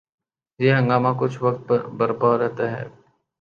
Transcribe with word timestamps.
یہ 0.59 0.73
ہنگامہ 0.73 1.09
کچھ 1.19 1.37
وقت 1.43 1.71
برپا 1.97 2.37
رہتا 2.37 2.71
ہے۔ 2.71 2.83